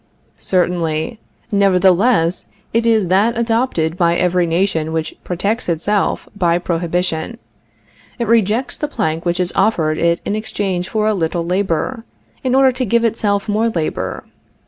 [0.39, 1.19] Certainly.
[1.51, 7.37] Nevertheless it is that adopted by every nation which protects itself by prohibition.
[8.17, 12.03] It rejects the plank which is offered it in exchange for a little labor,
[12.43, 14.23] in order to give itself more labor.